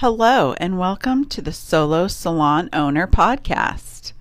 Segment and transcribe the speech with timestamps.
[0.00, 4.12] Hello, and welcome to the Solo Salon Owner Podcast.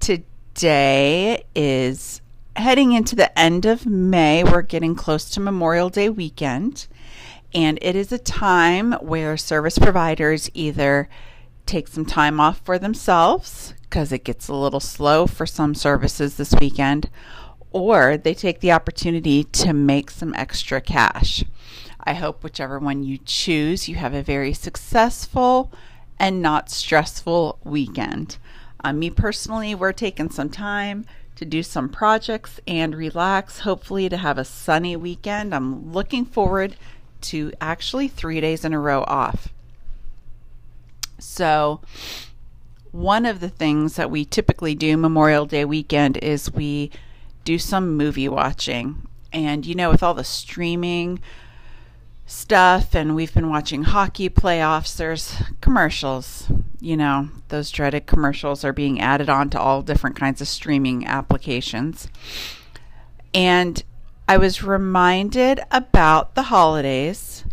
[0.00, 2.20] Today is
[2.56, 4.44] heading into the end of May.
[4.44, 6.88] We're getting close to Memorial Day weekend,
[7.54, 11.08] and it is a time where service providers either
[11.64, 16.36] take some time off for themselves because it gets a little slow for some services
[16.36, 17.08] this weekend,
[17.72, 21.44] or they take the opportunity to make some extra cash.
[22.08, 25.70] I hope whichever one you choose, you have a very successful
[26.18, 28.38] and not stressful weekend.
[28.82, 31.04] Uh, me personally, we're taking some time
[31.36, 35.54] to do some projects and relax, hopefully, to have a sunny weekend.
[35.54, 36.76] I'm looking forward
[37.20, 39.48] to actually three days in a row off.
[41.18, 41.82] So,
[42.90, 46.90] one of the things that we typically do Memorial Day weekend is we
[47.44, 49.06] do some movie watching.
[49.30, 51.20] And you know, with all the streaming,
[52.28, 54.96] stuff and we've been watching hockey playoffs.
[54.96, 60.42] There's commercials, you know, those dreaded commercials are being added on to all different kinds
[60.42, 62.06] of streaming applications.
[63.32, 63.82] And
[64.28, 67.46] I was reminded about the holidays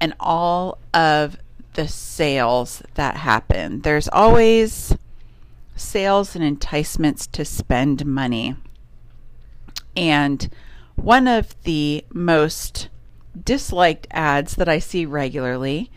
[0.00, 1.36] and all of
[1.74, 3.82] the sales that happen.
[3.82, 4.96] There's always
[5.76, 8.56] sales and enticements to spend money.
[9.94, 10.50] And
[10.94, 12.88] one of the most
[13.44, 15.90] disliked ads that I see regularly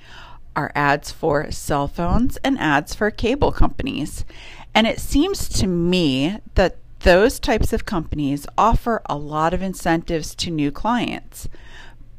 [0.55, 4.25] are ads for cell phones and ads for cable companies.
[4.73, 10.35] And it seems to me that those types of companies offer a lot of incentives
[10.35, 11.47] to new clients.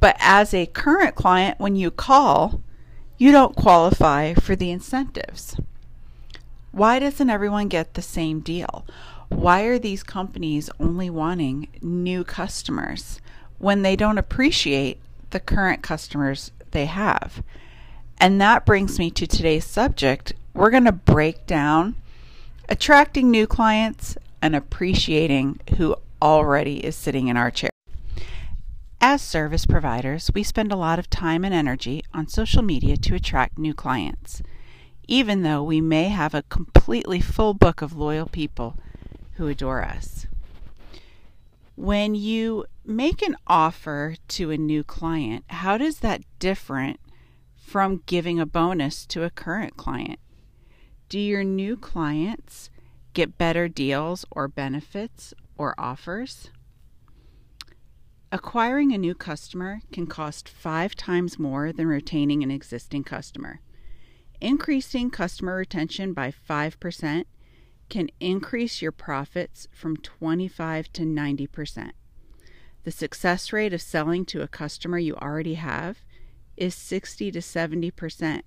[0.00, 2.62] But as a current client, when you call,
[3.18, 5.56] you don't qualify for the incentives.
[6.72, 8.86] Why doesn't everyone get the same deal?
[9.28, 13.20] Why are these companies only wanting new customers
[13.58, 17.42] when they don't appreciate the current customers they have.
[18.18, 20.34] And that brings me to today's subject.
[20.54, 21.96] We're going to break down
[22.68, 27.70] attracting new clients and appreciating who already is sitting in our chair.
[29.00, 33.14] As service providers, we spend a lot of time and energy on social media to
[33.14, 34.42] attract new clients,
[35.08, 38.76] even though we may have a completely full book of loyal people
[39.36, 40.26] who adore us.
[41.80, 47.00] When you make an offer to a new client, how does that different
[47.56, 50.18] from giving a bonus to a current client?
[51.08, 52.68] Do your new clients
[53.14, 56.50] get better deals or benefits or offers?
[58.30, 63.62] Acquiring a new customer can cost five times more than retaining an existing customer.
[64.38, 67.24] Increasing customer retention by 5%
[67.90, 71.90] can increase your profits from 25 to 90%.
[72.84, 75.98] The success rate of selling to a customer you already have
[76.56, 78.42] is 60 to 70%.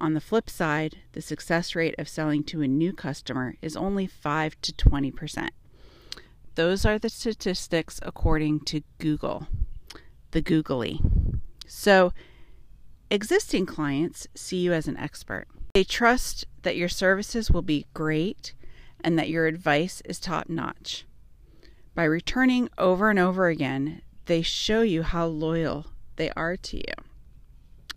[0.00, 4.06] On the flip side, the success rate of selling to a new customer is only
[4.06, 5.48] 5 to 20%.
[6.54, 9.46] Those are the statistics according to Google,
[10.30, 11.00] the Googly.
[11.66, 12.12] So,
[13.10, 15.48] existing clients see you as an expert.
[15.76, 18.54] They trust that your services will be great
[19.04, 21.04] and that your advice is top notch.
[21.94, 26.94] By returning over and over again, they show you how loyal they are to you.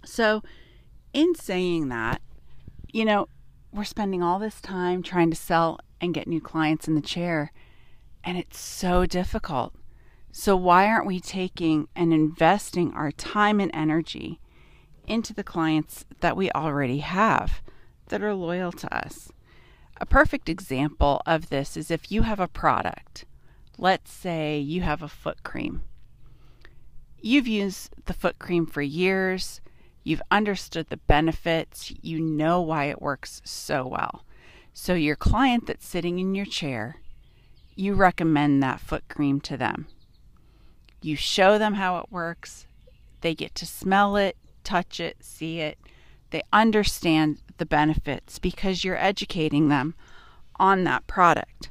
[0.03, 0.43] So,
[1.13, 2.21] in saying that,
[2.91, 3.29] you know,
[3.71, 7.53] we're spending all this time trying to sell and get new clients in the chair,
[8.25, 9.73] and it's so difficult.
[10.33, 14.41] So, why aren't we taking and investing our time and energy
[15.09, 17.61] into the clients that we already have
[18.07, 19.31] that are loyal to us.
[19.97, 23.25] A perfect example of this is if you have a product.
[23.77, 25.81] Let's say you have a foot cream.
[27.21, 29.59] You've used the foot cream for years,
[30.03, 34.23] you've understood the benefits, you know why it works so well.
[34.73, 37.01] So, your client that's sitting in your chair,
[37.75, 39.87] you recommend that foot cream to them.
[41.01, 42.65] You show them how it works,
[43.21, 44.37] they get to smell it,
[44.69, 45.77] touch it, see it.
[46.29, 49.95] They understand the benefits because you're educating them
[50.57, 51.69] on that product.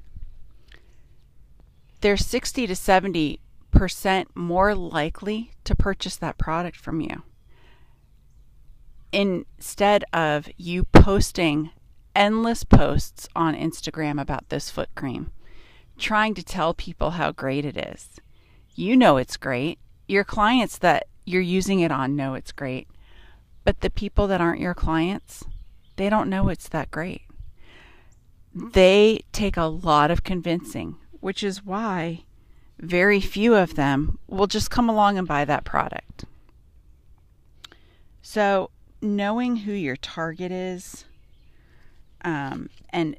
[2.01, 3.41] They're 60 to 70
[3.71, 7.23] percent more likely to purchase that product from you.
[9.13, 11.71] Instead of you posting
[12.15, 15.31] endless posts on Instagram about this foot cream,
[15.99, 18.21] trying to tell people how great it is.
[18.75, 19.79] You know it's great.
[20.07, 22.89] Your clients that you're using it on know it's great.
[23.65, 25.45] But the people that aren't your clients,
[25.97, 27.23] they don't know it's that great.
[28.55, 32.25] They take a lot of convincing, which is why
[32.79, 36.25] very few of them will just come along and buy that product.
[38.23, 38.71] So,
[39.01, 41.05] knowing who your target is
[42.23, 43.17] um, and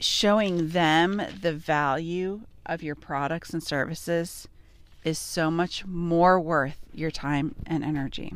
[0.00, 4.48] showing them the value of your products and services
[5.04, 8.34] is so much more worth your time and energy.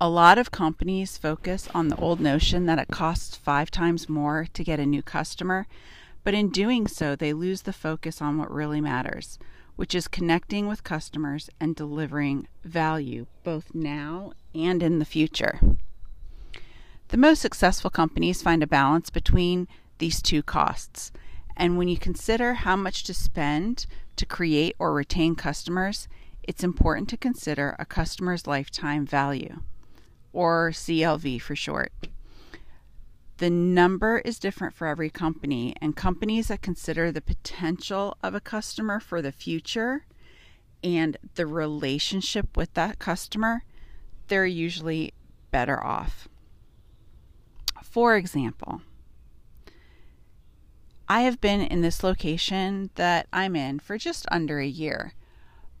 [0.00, 4.46] A lot of companies focus on the old notion that it costs five times more
[4.52, 5.66] to get a new customer,
[6.24, 9.38] but in doing so, they lose the focus on what really matters,
[9.76, 15.60] which is connecting with customers and delivering value both now and in the future.
[17.08, 19.68] The most successful companies find a balance between
[19.98, 21.12] these two costs.
[21.56, 23.86] And when you consider how much to spend
[24.16, 26.08] to create or retain customers,
[26.42, 29.60] it's important to consider a customer's lifetime value,
[30.32, 31.92] or CLV for short.
[33.38, 38.40] The number is different for every company, and companies that consider the potential of a
[38.40, 40.06] customer for the future
[40.84, 43.64] and the relationship with that customer,
[44.28, 45.14] they're usually
[45.50, 46.28] better off.
[47.82, 48.82] For example,
[51.08, 55.12] I have been in this location that I'm in for just under a year,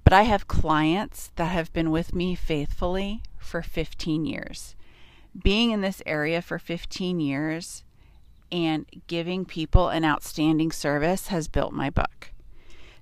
[0.04, 4.76] but I have clients that have been with me faithfully for 15 years.
[5.42, 7.84] Being in this area for 15 years
[8.52, 12.30] and giving people an outstanding service has built my book.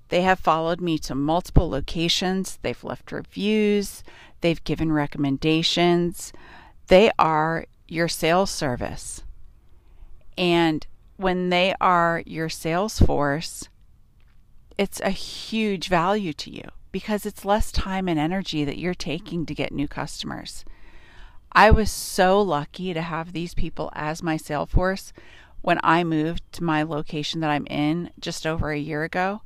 [0.09, 4.05] They have followed me to multiple locations, they've left reviews,
[4.43, 6.33] they've given recommendations.
[6.87, 9.23] They are your sales service.
[10.37, 10.87] And
[11.17, 13.69] when they are your sales force,
[14.79, 19.47] it's a huge value to you because it's less time and energy that you're taking
[19.47, 20.65] to get new customers.
[21.53, 25.13] I was so lucky to have these people as my sales force
[25.61, 29.43] when I moved to my location that I'm in just over a year ago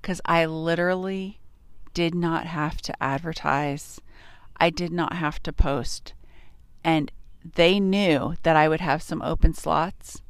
[0.00, 1.40] because I literally
[1.94, 4.00] did not have to advertise.
[4.56, 6.14] I did not have to post.
[6.82, 7.12] And
[7.54, 10.22] they knew that I would have some open slots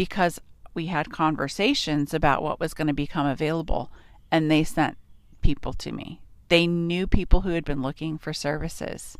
[0.00, 0.40] because
[0.72, 3.92] we had conversations about what was going to become available
[4.30, 4.96] and they sent
[5.42, 6.22] people to me.
[6.48, 9.18] They knew people who had been looking for services.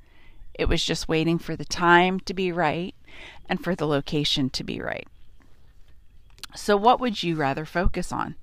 [0.54, 2.94] It was just waiting for the time to be right
[3.46, 5.06] and for the location to be right.
[6.56, 8.36] So, what would you rather focus on?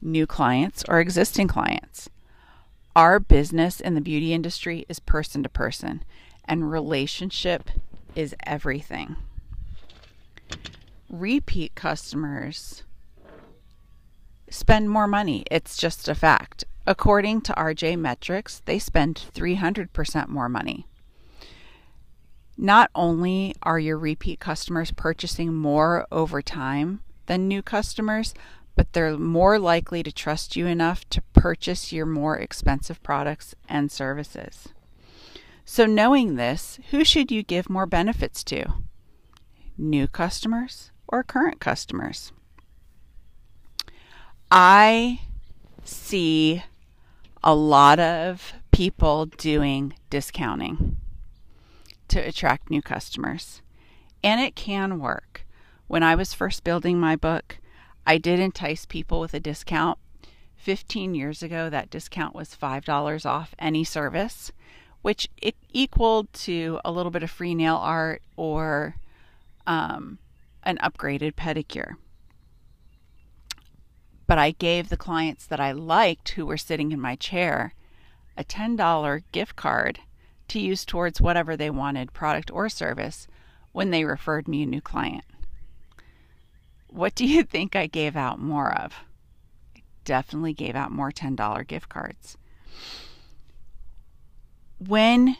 [0.00, 2.08] New clients or existing clients?
[2.96, 6.04] Our business in the beauty industry is person to person,
[6.46, 7.68] and relationship
[8.14, 9.16] is everything
[11.10, 12.82] repeat customers
[14.50, 15.44] spend more money.
[15.50, 16.64] It's just a fact.
[16.86, 20.86] According to RJ Metrics, they spend 300% more money.
[22.56, 28.34] Not only are your repeat customers purchasing more over time than new customers,
[28.76, 33.90] but they're more likely to trust you enough to purchase your more expensive products and
[33.90, 34.68] services.
[35.64, 38.74] So, knowing this, who should you give more benefits to?
[39.76, 42.32] New customers or current customers.
[44.50, 45.20] I
[45.84, 46.62] see
[47.42, 50.96] a lot of people doing discounting
[52.08, 53.62] to attract new customers,
[54.22, 55.46] and it can work.
[55.88, 57.58] When I was first building my book,
[58.06, 59.98] I did entice people with a discount.
[60.56, 64.52] 15 years ago, that discount was $5 off any service,
[65.02, 65.28] which
[65.72, 68.96] equaled to a little bit of free nail art or
[69.66, 70.18] um,
[70.66, 71.94] an upgraded pedicure.
[74.26, 77.72] But I gave the clients that I liked who were sitting in my chair
[78.36, 80.00] a $10 gift card
[80.48, 83.26] to use towards whatever they wanted, product or service,
[83.72, 85.24] when they referred me a new client.
[86.88, 88.94] What do you think I gave out more of?
[89.76, 92.36] I definitely gave out more $10 gift cards.
[94.78, 95.36] When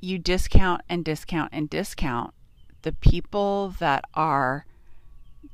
[0.00, 2.34] you discount and discount and discount,
[2.84, 4.66] the people that are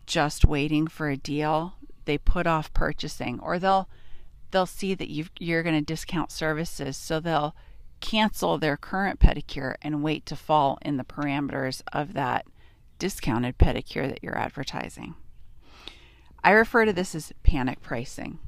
[0.04, 3.88] just waiting for a deal, they put off purchasing or they'll
[4.50, 7.54] they'll see that you you're going to discount services, so they'll
[8.00, 12.46] cancel their current pedicure and wait to fall in the parameters of that
[12.98, 15.14] discounted pedicure that you're advertising.
[16.42, 18.40] I refer to this as panic pricing.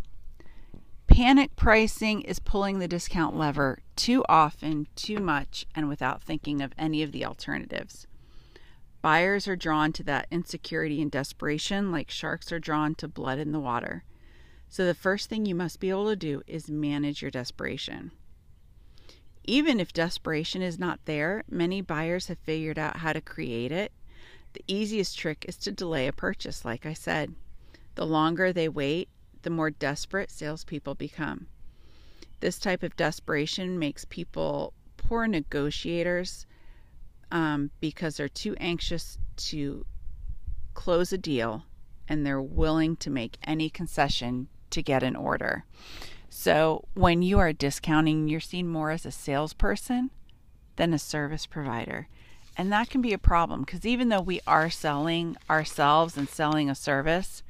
[1.06, 6.72] Panic pricing is pulling the discount lever too often, too much, and without thinking of
[6.76, 8.08] any of the alternatives.
[9.02, 13.50] Buyers are drawn to that insecurity and desperation like sharks are drawn to blood in
[13.50, 14.04] the water.
[14.68, 18.12] So, the first thing you must be able to do is manage your desperation.
[19.44, 23.92] Even if desperation is not there, many buyers have figured out how to create it.
[24.52, 27.34] The easiest trick is to delay a purchase, like I said.
[27.96, 29.08] The longer they wait,
[29.42, 31.48] the more desperate salespeople become.
[32.38, 36.46] This type of desperation makes people poor negotiators
[37.32, 39.84] um, because they're too anxious to
[40.74, 41.64] close a deal
[42.06, 45.64] and they're willing to make any concession to get an order.
[46.28, 50.10] So when you are discounting, you're seen more as a salesperson
[50.76, 52.08] than a service provider.
[52.56, 56.68] And that can be a problem because even though we are selling ourselves and selling
[56.68, 57.42] a service,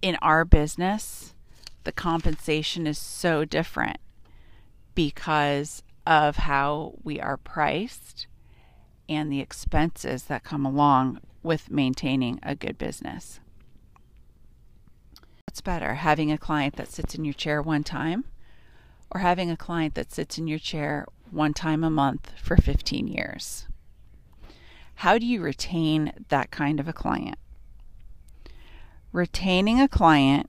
[0.00, 1.34] in our business,
[1.82, 3.98] the compensation is so different
[4.94, 8.26] because of how we are priced
[9.08, 13.40] and the expenses that come along with maintaining a good business.
[15.46, 18.24] What's better, having a client that sits in your chair one time
[19.10, 23.06] or having a client that sits in your chair one time a month for 15
[23.06, 23.66] years?
[24.96, 27.36] How do you retain that kind of a client?
[29.12, 30.48] Retaining a client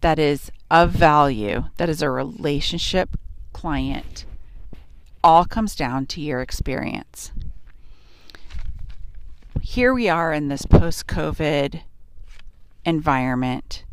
[0.00, 3.16] that is of value, that is a relationship
[3.52, 4.24] client,
[5.24, 7.32] all comes down to your experience.
[9.60, 11.82] Here we are in this post COVID
[12.84, 13.84] environment,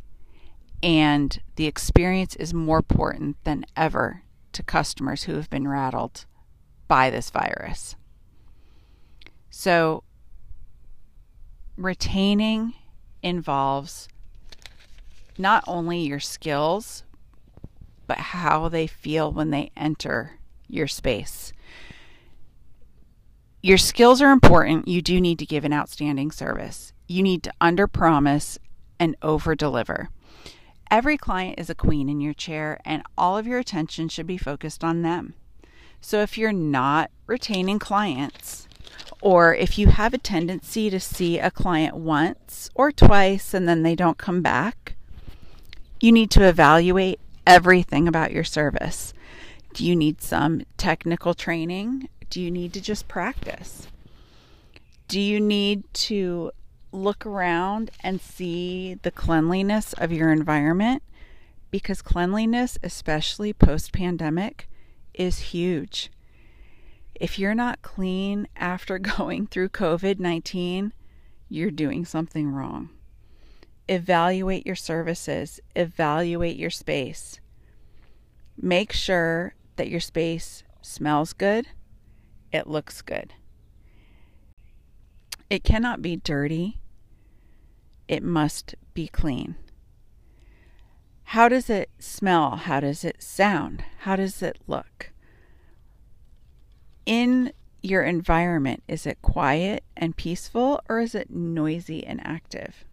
[0.82, 6.26] and the experience is more important than ever to customers who have been rattled
[6.88, 7.96] by this virus.
[9.52, 10.04] So,
[11.78, 12.74] retaining
[13.22, 14.08] involves
[15.38, 17.04] not only your skills,
[18.08, 20.39] but how they feel when they enter
[20.70, 21.54] your space.
[23.62, 24.88] Your skills are important.
[24.88, 26.94] You do need to give an outstanding service.
[27.08, 28.58] You need to under promise
[29.00, 30.10] and over deliver.
[30.90, 34.38] Every client is a queen in your chair, and all of your attention should be
[34.38, 35.34] focused on them.
[36.02, 38.68] So if you're not retaining clients,
[39.22, 43.84] or if you have a tendency to see a client once or twice and then
[43.84, 44.96] they don't come back,
[46.00, 49.14] you need to evaluate everything about your service.
[49.74, 52.10] Do you need some technical training?
[52.30, 53.88] Do you need to just practice?
[55.08, 56.52] Do you need to
[56.92, 61.04] look around and see the cleanliness of your environment
[61.72, 64.68] because cleanliness, especially post pandemic,
[65.14, 66.12] is huge.
[67.14, 70.94] If you're not clean after going through COVID 19,
[71.48, 72.90] you're doing something wrong.
[73.88, 77.40] Evaluate your services, evaluate your space.
[78.62, 81.66] Make sure that your space smells good,
[82.52, 83.34] it looks good.
[85.50, 86.82] It cannot be dirty.
[88.10, 89.56] It must be clean.
[91.24, 92.58] How does it smell?
[92.58, 93.86] How does it sound?
[94.00, 95.12] How does it look?
[97.06, 102.84] In your environment, is it quiet and peaceful or is it noisy and active?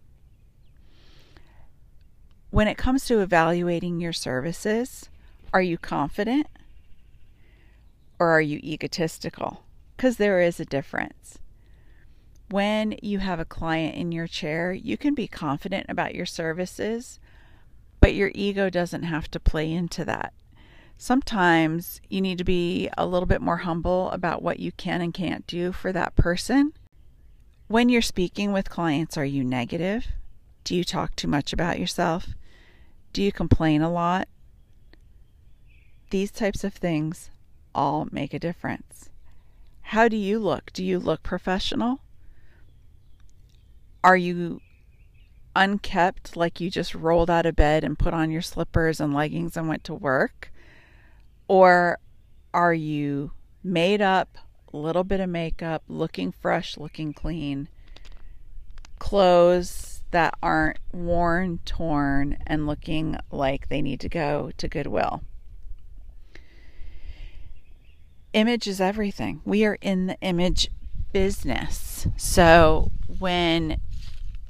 [2.50, 5.10] When it comes to evaluating your services,
[5.52, 6.46] are you confident
[8.18, 9.64] or are you egotistical?
[9.96, 11.38] Because there is a difference
[12.50, 17.18] when you have a client in your chair, you can be confident about your services,
[18.00, 20.32] but your ego doesn't have to play into that.
[20.96, 25.12] Sometimes you need to be a little bit more humble about what you can and
[25.12, 26.72] can't do for that person.
[27.68, 30.06] When you're speaking with clients, are you negative?
[30.64, 32.28] Do you talk too much about yourself?
[33.12, 34.28] Do you complain a lot?
[36.10, 37.30] These types of things
[37.76, 39.10] all make a difference.
[39.82, 40.72] How do you look?
[40.72, 42.00] Do you look professional?
[44.02, 44.60] Are you
[45.54, 49.56] unkept, like you just rolled out of bed and put on your slippers and leggings
[49.56, 50.52] and went to work?
[51.48, 51.98] Or
[52.52, 54.38] are you made up,
[54.72, 57.68] a little bit of makeup, looking fresh, looking clean,
[58.98, 65.22] clothes that aren't worn, torn, and looking like they need to go to Goodwill?
[68.36, 69.40] Image is everything.
[69.46, 70.68] We are in the image
[71.10, 72.06] business.
[72.18, 73.80] So when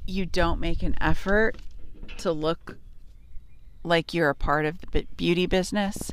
[0.05, 1.55] you don't make an effort
[2.17, 2.77] to look
[3.85, 6.11] like you're a part of the beauty business,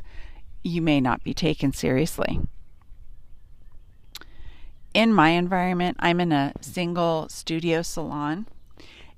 [0.63, 2.39] you may not be taken seriously.
[4.93, 8.47] In my environment, I'm in a single studio salon.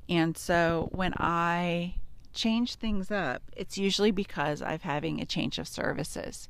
[0.10, 1.98] And so when I
[2.34, 6.50] change things up, it's usually because I'm having a change of services.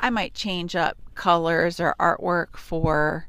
[0.00, 3.28] I might change up colors or artwork for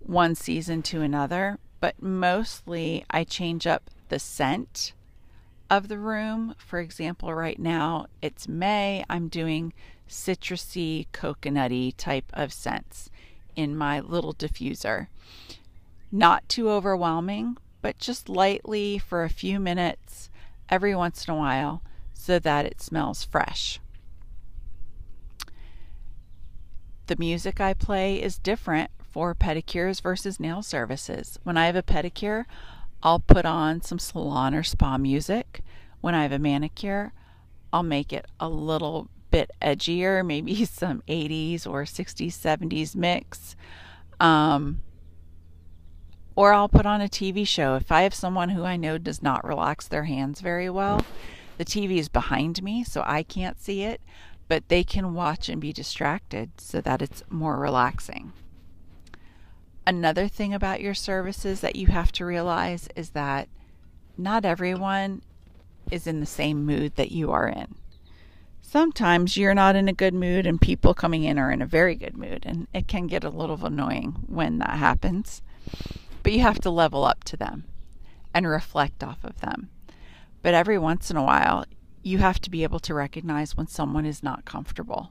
[0.00, 4.92] one season to another, but mostly I change up the scent
[5.70, 6.54] of the room.
[6.58, 9.72] For example, right now it's May, I'm doing
[10.08, 13.10] citrusy, coconutty type of scents
[13.54, 15.08] in my little diffuser.
[16.10, 20.30] Not too overwhelming, but just lightly for a few minutes
[20.68, 21.82] every once in a while
[22.14, 23.80] so that it smells fresh.
[27.08, 31.38] The music I play is different for pedicures versus nail services.
[31.42, 32.44] When I have a pedicure,
[33.02, 35.62] I'll put on some salon or spa music.
[36.00, 37.12] When I have a manicure,
[37.72, 43.56] I'll make it a little bit edgier, maybe some 80s or 60s, 70s mix.
[44.20, 44.80] Um,
[46.36, 47.74] or I'll put on a TV show.
[47.74, 51.04] If I have someone who I know does not relax their hands very well,
[51.56, 54.00] the TV is behind me, so I can't see it,
[54.48, 58.32] but they can watch and be distracted so that it's more relaxing.
[59.86, 63.48] Another thing about your services that you have to realize is that
[64.16, 65.22] not everyone
[65.90, 67.74] is in the same mood that you are in.
[68.60, 71.94] Sometimes you're not in a good mood, and people coming in are in a very
[71.94, 75.40] good mood, and it can get a little annoying when that happens.
[76.22, 77.64] But you have to level up to them
[78.34, 79.70] and reflect off of them.
[80.42, 81.64] But every once in a while,
[82.02, 85.10] you have to be able to recognize when someone is not comfortable.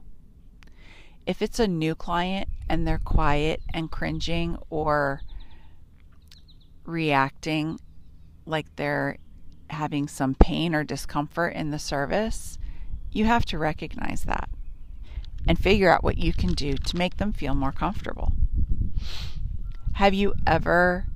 [1.26, 5.20] If it's a new client and they're quiet and cringing or
[6.84, 7.78] reacting
[8.46, 9.18] like they're
[9.70, 12.58] having some pain or discomfort in the service,
[13.12, 14.48] you have to recognize that
[15.46, 18.32] and figure out what you can do to make them feel more comfortable.
[19.94, 21.06] Have you ever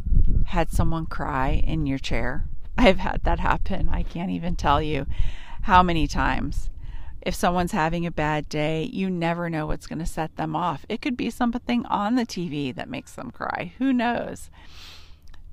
[0.47, 2.45] had someone cry in your chair?
[2.79, 3.89] I've had that happen.
[3.89, 5.07] I can't even tell you
[5.63, 6.71] how many times.
[7.21, 10.85] If someone's having a bad day, you never know what's going to set them off.
[10.89, 13.73] It could be something on the TV that makes them cry.
[13.79, 14.51] Who knows?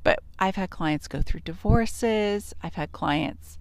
[0.03, 2.55] But I've had clients go through divorces.
[2.63, 3.59] I've had clients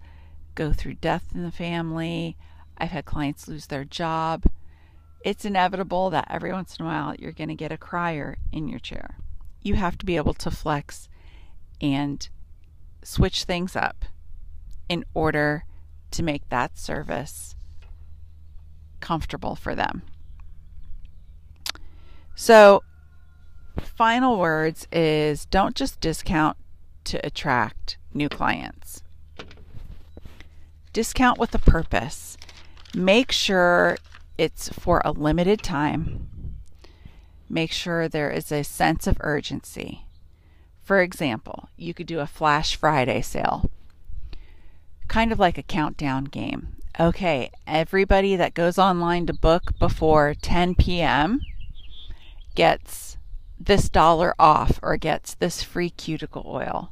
[0.55, 2.35] go through death in the family.
[2.77, 4.45] I've had clients lose their job.
[5.23, 8.67] It's inevitable that every once in a while you're going to get a crier in
[8.67, 9.17] your chair.
[9.61, 11.09] You have to be able to flex
[11.79, 12.27] and
[13.03, 14.05] switch things up
[14.87, 15.65] in order
[16.11, 17.55] to make that service
[18.99, 20.01] comfortable for them.
[22.35, 22.83] So,
[23.79, 26.57] final words is don't just discount
[27.05, 29.03] to attract new clients.
[30.93, 32.37] Discount with a purpose.
[32.95, 33.97] Make sure
[34.37, 36.27] it's for a limited time.
[37.49, 40.05] Make sure there is a sense of urgency.
[40.81, 43.69] For example, you could do a Flash Friday sale,
[45.09, 46.75] kind of like a countdown game.
[46.99, 51.41] Okay, everybody that goes online to book before 10 p.m.
[52.55, 53.17] gets
[53.59, 56.91] this dollar off or gets this free cuticle oil.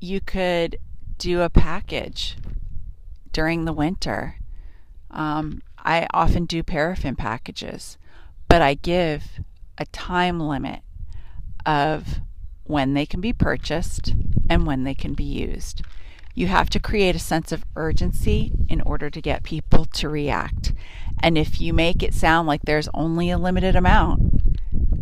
[0.00, 0.78] You could
[1.18, 2.36] do a package
[3.32, 4.36] during the winter.
[5.10, 7.98] Um, I often do paraffin packages,
[8.48, 9.40] but I give
[9.78, 10.80] a time limit
[11.64, 12.20] of
[12.64, 14.14] when they can be purchased
[14.48, 15.82] and when they can be used.
[16.34, 20.74] You have to create a sense of urgency in order to get people to react.
[21.22, 24.20] And if you make it sound like there's only a limited amount,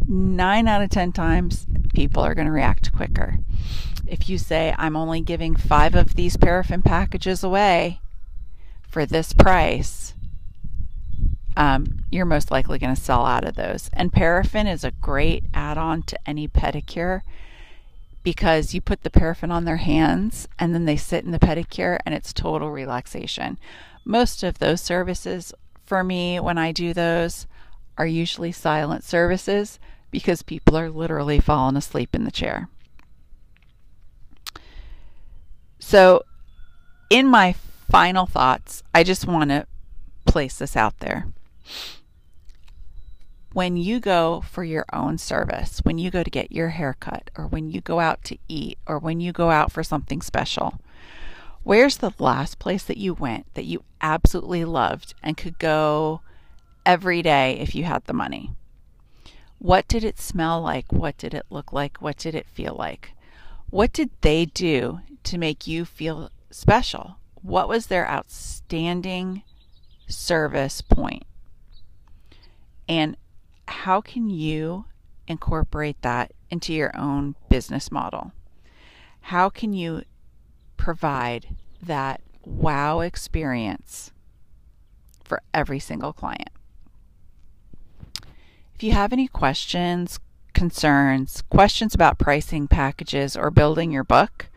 [0.09, 3.38] nine out of 10 times people are going to react quicker.
[4.07, 8.00] If you say, I'm only giving five of these paraffin packages away
[8.88, 10.14] for this price,
[11.57, 13.90] um, you're most likely going to sell out of those.
[13.92, 17.22] And paraffin is a great add on to any pedicure
[18.25, 21.99] because you put the paraffin on their hands and then they sit in the pedicure
[22.05, 23.59] and it's total relaxation.
[24.05, 25.53] Most of those services
[25.85, 27.47] for me, when I do those,
[27.97, 29.79] are usually silent services
[30.11, 32.69] because people are literally falling asleep in the chair.
[35.79, 36.23] So,
[37.11, 37.55] in my
[37.91, 39.67] final thoughts, I just want to
[40.25, 41.27] place this out there
[43.55, 47.31] when you go for your own service, when you go to get your hair cut,
[47.38, 50.81] or when you go out to eat, or when you go out for something special,
[51.62, 56.21] where's the last place that you went that you absolutely loved and could go
[56.85, 58.51] every day if you had the money?
[59.61, 60.93] What did it smell like?
[60.93, 62.03] What did it look like?
[62.03, 63.12] What did it feel like?
[63.71, 67.19] What did they do to make you feel special?
[67.40, 69.45] What was their outstanding
[70.09, 71.23] service point?
[72.88, 73.17] And
[73.68, 74.85] how can you
[75.27, 78.33] incorporate that into your own business model?
[79.22, 80.03] How can you
[80.77, 84.12] provide that wow experience
[85.22, 86.50] for every single client?
[88.74, 90.18] If you have any questions,
[90.53, 94.48] concerns, questions about pricing packages, or building your book,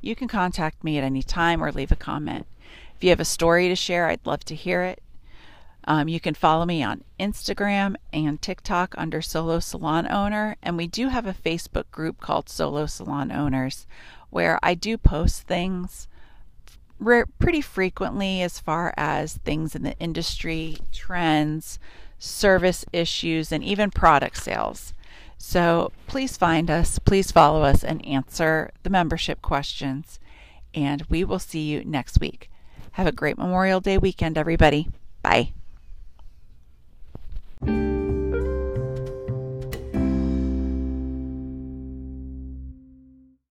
[0.00, 2.46] you can contact me at any time or leave a comment.
[2.96, 5.02] If you have a story to share, I'd love to hear it.
[5.88, 10.54] Um, you can follow me on Instagram and TikTok under Solo Salon Owner.
[10.62, 13.86] And we do have a Facebook group called Solo Salon Owners
[14.28, 16.06] where I do post things
[16.98, 21.78] re- pretty frequently as far as things in the industry, trends,
[22.18, 24.92] service issues, and even product sales.
[25.38, 30.20] So please find us, please follow us, and answer the membership questions.
[30.74, 32.50] And we will see you next week.
[32.92, 34.90] Have a great Memorial Day weekend, everybody.
[35.22, 35.52] Bye.
[37.64, 37.97] Thank you